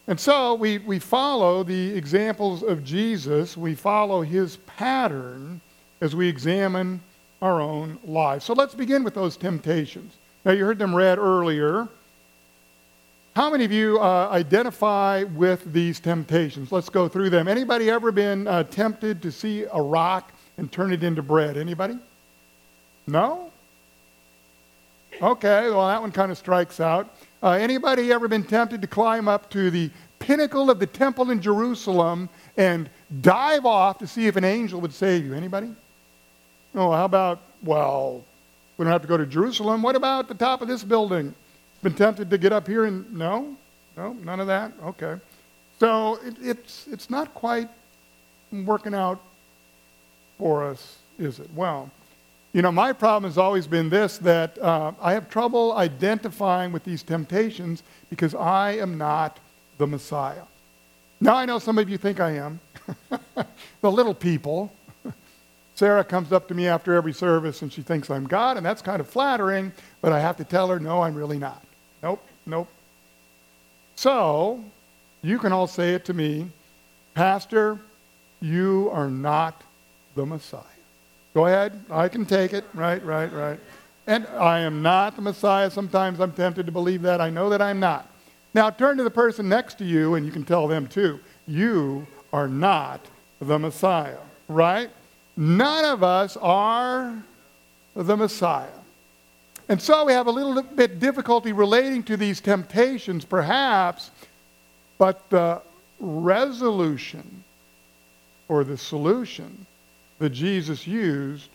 [0.07, 5.61] And so we, we follow the examples of Jesus, we follow his pattern
[6.01, 6.99] as we examine
[7.41, 8.45] our own lives.
[8.45, 10.15] So let's begin with those temptations.
[10.43, 11.87] Now, you heard them read earlier.
[13.35, 16.71] How many of you uh, identify with these temptations?
[16.71, 17.47] Let's go through them.
[17.47, 21.57] Anybody ever been uh, tempted to see a rock and turn it into bread?
[21.57, 21.97] Anybody?
[23.07, 23.51] No?
[25.19, 27.09] Okay, well, that one kind of strikes out.
[27.41, 31.41] Uh, anybody ever been tempted to climb up to the pinnacle of the temple in
[31.41, 32.87] Jerusalem and
[33.21, 35.33] dive off to see if an angel would save you?
[35.33, 35.73] Anybody?
[36.75, 38.23] Oh, how about, well,
[38.77, 39.81] we don't have to go to Jerusalem.
[39.81, 41.33] What about the top of this building?
[41.83, 43.57] Been tempted to get up here and no?
[43.97, 44.71] No, none of that?
[44.83, 45.17] Okay.
[45.79, 47.69] So it, it's, it's not quite
[48.51, 49.21] working out
[50.37, 51.49] for us, is it?
[51.53, 51.91] Well,
[52.53, 56.83] you know, my problem has always been this that uh, I have trouble identifying with
[56.83, 59.39] these temptations because I am not
[59.77, 60.43] the Messiah.
[61.19, 62.59] Now, I know some of you think I am.
[63.81, 64.71] the little people.
[65.75, 68.81] Sarah comes up to me after every service and she thinks I'm God, and that's
[68.81, 71.62] kind of flattering, but I have to tell her, no, I'm really not.
[72.03, 72.67] Nope, nope.
[73.95, 74.61] So,
[75.21, 76.49] you can all say it to me
[77.13, 77.79] Pastor,
[78.41, 79.61] you are not
[80.15, 80.61] the Messiah.
[81.33, 81.83] Go ahead.
[81.89, 82.65] I can take it.
[82.73, 83.59] Right, right, right.
[84.07, 85.69] And I am not the Messiah.
[85.69, 87.21] Sometimes I'm tempted to believe that.
[87.21, 88.09] I know that I'm not.
[88.53, 91.19] Now turn to the person next to you and you can tell them too.
[91.47, 93.05] You are not
[93.39, 94.89] the Messiah, right?
[95.37, 97.23] None of us are
[97.95, 98.82] the Messiah.
[99.69, 104.11] And so we have a little bit difficulty relating to these temptations, perhaps,
[104.97, 105.61] but the
[105.99, 107.43] resolution
[108.47, 109.65] or the solution
[110.19, 111.49] that Jesus used,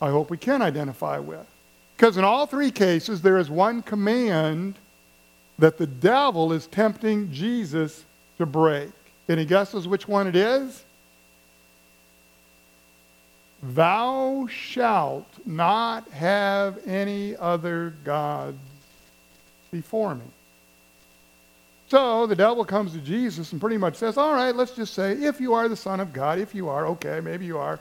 [0.00, 1.46] I hope we can identify with.
[1.96, 4.76] Because in all three cases, there is one command
[5.58, 8.04] that the devil is tempting Jesus
[8.38, 8.90] to break.
[9.28, 10.84] Any guesses which one it is?
[13.74, 18.58] Thou shalt not have any other gods
[19.72, 20.24] before me.
[21.88, 25.12] So the devil comes to Jesus and pretty much says, All right, let's just say,
[25.12, 27.80] if you are the Son of God, if you are, okay, maybe you are.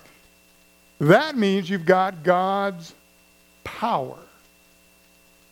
[1.00, 2.94] That means you've got God's
[3.64, 4.18] power.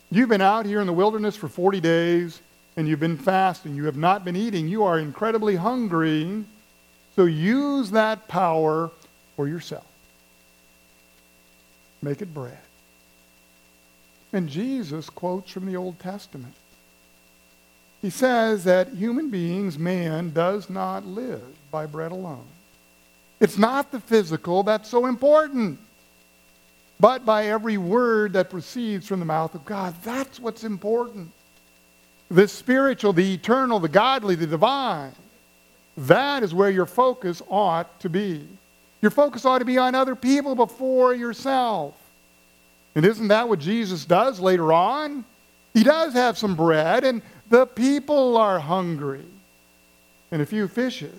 [0.10, 2.41] You've been out here in the wilderness for 40 days
[2.76, 3.76] and you've been fasting.
[3.76, 4.67] You have not been eating.
[4.67, 6.43] You are incredibly hungry.
[7.15, 8.89] So use that power
[9.36, 9.86] for yourself.
[12.04, 12.58] Make it bread.
[14.34, 16.54] And Jesus quotes from the Old Testament.
[18.02, 22.44] He says that human beings, man, does not live by bread alone.
[23.39, 25.80] It's not the physical that's so important,
[27.00, 29.96] but by every word that proceeds from the mouth of God.
[30.04, 31.32] That's what's important.
[32.30, 35.13] The spiritual, the eternal, the godly, the divine.
[35.96, 38.46] That is where your focus ought to be.
[39.04, 41.94] Your focus ought to be on other people before yourself.
[42.96, 45.26] And isn't that what Jesus does later on?
[45.74, 49.26] He does have some bread, and the people are hungry.
[50.32, 51.13] And a few fishes.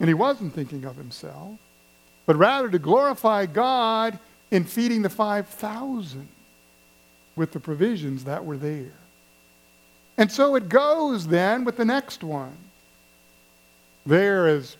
[0.00, 1.58] And he wasn't thinking of himself,
[2.24, 4.18] but rather to glorify God
[4.50, 6.28] in feeding the 5,000
[7.36, 8.94] with the provisions that were there.
[10.16, 12.56] And so it goes then with the next one.
[14.06, 14.78] There, as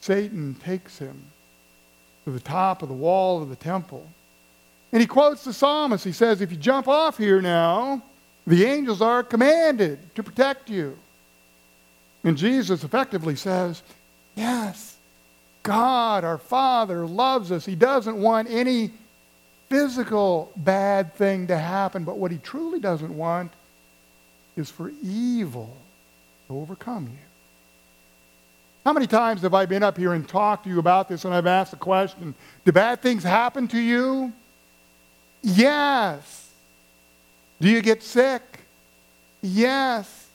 [0.00, 1.22] Satan takes him
[2.24, 4.06] to the top of the wall of the temple,
[4.92, 6.04] and he quotes the psalmist.
[6.04, 8.02] He says, If you jump off here now,
[8.46, 10.98] the angels are commanded to protect you.
[12.24, 13.82] And Jesus effectively says,
[14.34, 14.96] Yes,
[15.62, 17.64] God, our Father, loves us.
[17.64, 18.90] He doesn't want any
[19.68, 23.52] physical bad thing to happen, but what He truly doesn't want
[24.56, 25.76] is for evil
[26.48, 27.29] to overcome you.
[28.84, 31.34] How many times have I been up here and talked to you about this and
[31.34, 34.32] I've asked the question, do bad things happen to you?
[35.42, 36.50] Yes.
[37.60, 38.42] Do you get sick?
[39.42, 40.28] Yes.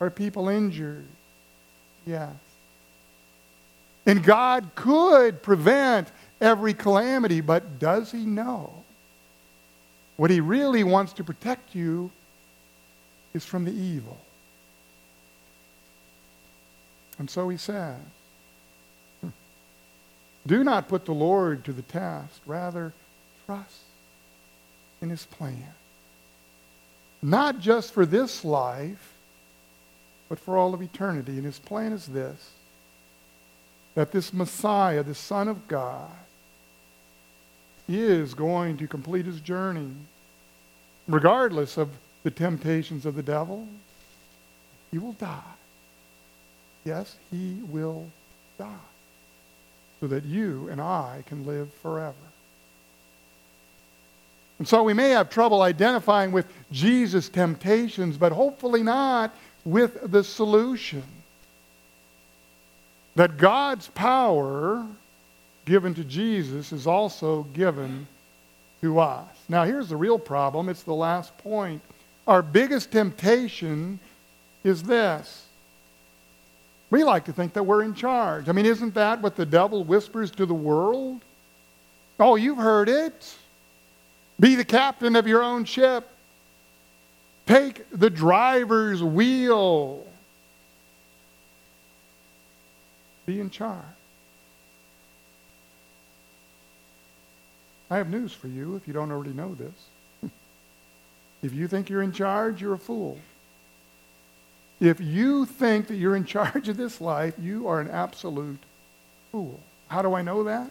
[0.00, 1.06] Are people injured?
[2.06, 2.32] Yes.
[4.06, 6.08] And God could prevent
[6.40, 8.72] every calamity, but does He know?
[10.16, 12.10] What He really wants to protect you
[13.34, 14.18] is from the evil.
[17.20, 18.00] And so He says,
[20.44, 22.92] Do not put the Lord to the test, rather,
[23.46, 23.82] trust
[25.00, 25.74] in His plan
[27.22, 29.14] not just for this life,
[30.28, 31.32] but for all of eternity.
[31.32, 32.50] And his plan is this
[33.94, 36.10] that this Messiah, the Son of God,
[37.88, 39.90] is going to complete his journey,
[41.08, 41.90] regardless of
[42.22, 43.66] the temptations of the devil.
[44.90, 45.42] he will die.
[46.84, 48.10] Yes, he will
[48.58, 48.74] die
[50.00, 52.14] so that you and I can live forever.
[54.58, 60.24] And so we may have trouble identifying with Jesus' temptations, but hopefully not with the
[60.24, 61.02] solution.
[63.14, 64.86] That God's power
[65.64, 68.06] given to Jesus is also given
[68.80, 69.28] to us.
[69.48, 71.82] Now, here's the real problem it's the last point.
[72.26, 73.98] Our biggest temptation
[74.62, 75.46] is this.
[76.90, 78.48] We like to think that we're in charge.
[78.48, 81.20] I mean, isn't that what the devil whispers to the world?
[82.18, 83.32] Oh, you've heard it.
[84.40, 86.08] Be the captain of your own ship.
[87.46, 90.06] Take the driver's wheel.
[93.26, 93.84] Be in charge.
[97.90, 100.30] I have news for you if you don't already know this.
[101.42, 103.18] if you think you're in charge, you're a fool.
[104.80, 108.58] If you think that you're in charge of this life, you are an absolute
[109.30, 109.60] fool.
[109.88, 110.70] How do I know that?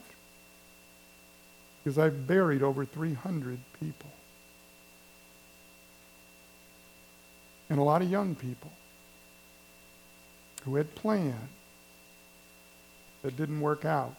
[1.84, 4.12] Because I've buried over 300 people.
[7.70, 8.72] And a lot of young people
[10.66, 11.36] who had plans
[13.22, 14.16] that didn't work out.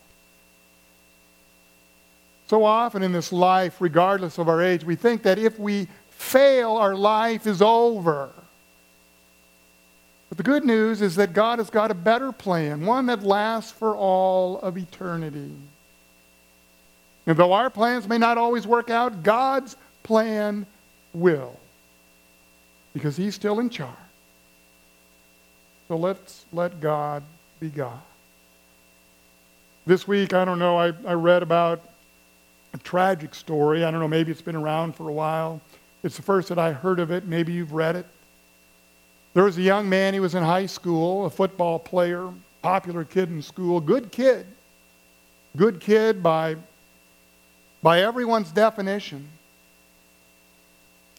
[2.46, 6.72] So often in this life, regardless of our age, we think that if we fail,
[6.72, 8.30] our life is over.
[10.30, 13.72] But the good news is that God has got a better plan, one that lasts
[13.72, 15.52] for all of eternity.
[17.26, 20.66] And though our plans may not always work out, God's plan
[21.12, 21.58] will.
[22.94, 23.90] Because He's still in charge.
[25.88, 27.24] So let's let God
[27.58, 28.00] be God.
[29.86, 31.82] This week, I don't know, I, I read about
[32.72, 33.84] a tragic story.
[33.84, 35.60] I don't know, maybe it's been around for a while.
[36.04, 37.26] It's the first that I heard of it.
[37.26, 38.06] Maybe you've read it.
[39.32, 42.28] There was a young man, he was in high school, a football player,
[42.62, 44.46] popular kid in school, good kid.
[45.56, 46.56] Good kid by,
[47.82, 49.28] by everyone's definition.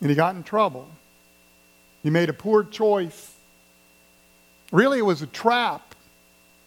[0.02, 0.90] And he got in trouble.
[2.04, 3.34] He made a poor choice.
[4.72, 5.96] Really, it was a trap.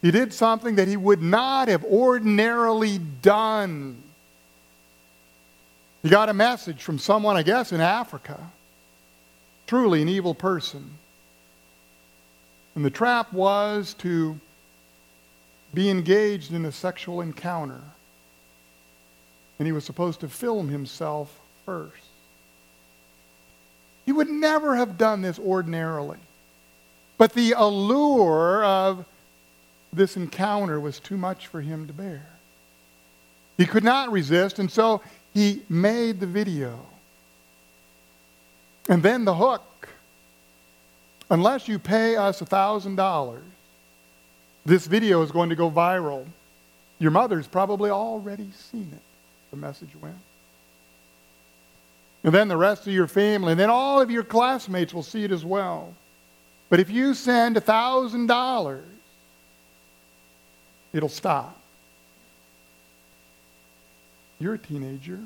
[0.01, 4.01] He did something that he would not have ordinarily done.
[6.03, 8.39] He got a message from someone, I guess, in Africa.
[9.65, 10.91] Truly an evil person.
[12.75, 14.39] And the trap was to
[15.73, 17.81] be engaged in a sexual encounter.
[19.57, 22.03] And he was supposed to film himself first.
[24.05, 26.19] He would never have done this ordinarily.
[27.17, 29.05] But the allure of
[29.93, 32.27] this encounter was too much for him to bear.
[33.57, 35.01] He could not resist, and so
[35.33, 36.85] he made the video.
[38.89, 39.63] And then the hook.
[41.29, 43.39] Unless you pay us $1,000,
[44.65, 46.25] this video is going to go viral.
[46.99, 49.01] Your mother's probably already seen it,
[49.51, 50.15] the message went.
[52.23, 55.23] And then the rest of your family, and then all of your classmates will see
[55.23, 55.93] it as well.
[56.69, 58.81] But if you send $1,000,
[60.93, 61.59] it'll stop.
[64.39, 65.19] You're a teenager.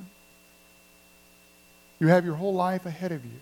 [1.99, 3.39] You have your whole life ahead of you.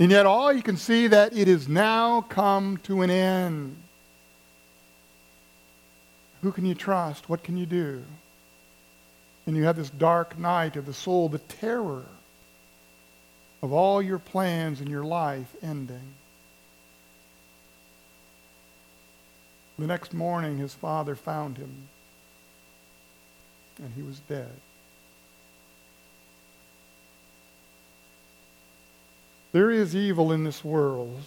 [0.00, 3.76] And yet, all you can see that it has now come to an end.
[6.40, 7.28] Who can you trust?
[7.28, 8.02] What can you do?
[9.46, 12.06] And you have this dark night of the soul, the terror
[13.62, 16.14] of all your plans in your life ending.
[19.78, 21.88] The next morning, his father found him
[23.78, 24.52] and he was dead.
[29.52, 31.22] There is evil in this world.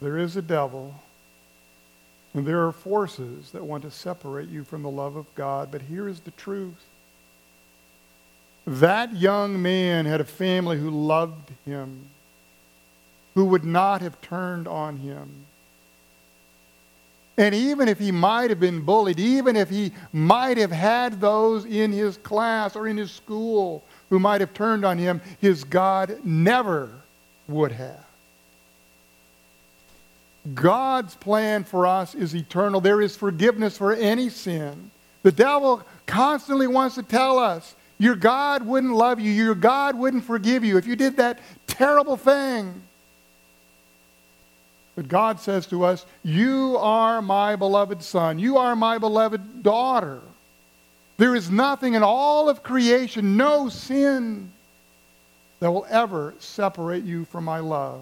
[0.00, 0.94] There is a devil.
[2.34, 5.70] And there are forces that want to separate you from the love of God.
[5.70, 6.84] But here is the truth.
[8.66, 12.06] That young man had a family who loved him,
[13.34, 15.46] who would not have turned on him.
[17.36, 21.64] And even if he might have been bullied, even if he might have had those
[21.64, 23.82] in his class or in his school
[24.12, 26.90] who might have turned on him, his God never
[27.48, 28.04] would have.
[30.52, 32.82] God's plan for us is eternal.
[32.82, 34.90] There is forgiveness for any sin.
[35.22, 40.24] The devil constantly wants to tell us your God wouldn't love you, your God wouldn't
[40.24, 42.82] forgive you if you did that terrible thing.
[44.94, 48.38] But God says to us, You are my beloved son.
[48.38, 50.20] You are my beloved daughter.
[51.22, 54.50] There is nothing in all of creation, no sin,
[55.60, 58.00] that will ever separate you from my love.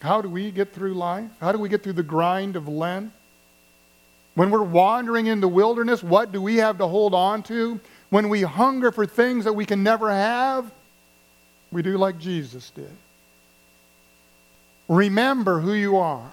[0.00, 1.30] How do we get through life?
[1.40, 3.12] How do we get through the grind of Lent?
[4.34, 7.78] When we're wandering in the wilderness, what do we have to hold on to?
[8.08, 10.68] When we hunger for things that we can never have,
[11.70, 12.90] we do like Jesus did.
[14.88, 16.32] Remember who you are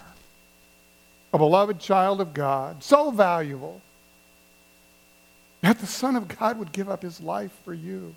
[1.37, 3.79] a beloved child of God, so valuable
[5.61, 8.15] that the Son of God would give up his life for you,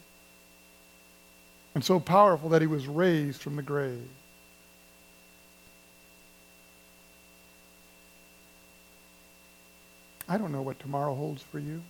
[1.74, 4.08] and so powerful that he was raised from the grave.
[10.26, 11.82] I don't know what tomorrow holds for you.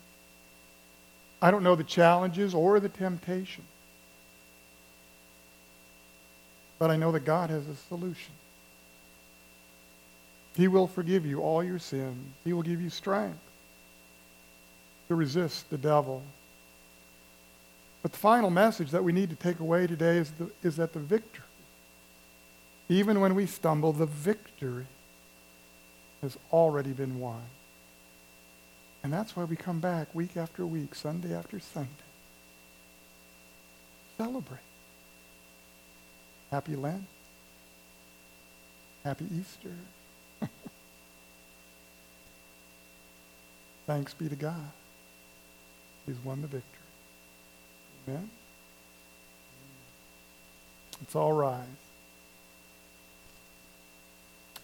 [1.41, 3.63] I don't know the challenges or the temptation.
[6.81, 8.33] But I know that God has a solution.
[10.57, 12.35] He will forgive you all your sins.
[12.45, 13.39] He will give you strength
[15.09, 16.23] to resist the devil.
[18.03, 20.93] But the final message that we need to take away today is, the, is that
[20.93, 21.45] the victory,
[22.89, 24.87] even when we stumble, the victory
[26.23, 27.43] has already been won.
[29.03, 31.89] And that's why we come back week after week, Sunday after Sunday.
[34.19, 34.59] Celebrate.
[36.51, 37.05] Happy Lent.
[39.05, 39.75] Happy Easter.
[43.91, 44.71] Thanks be to God.
[46.07, 46.79] He's won the victory.
[48.07, 48.31] Amen?
[51.01, 51.67] Let's all rise.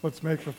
[0.04, 0.52] Let's make the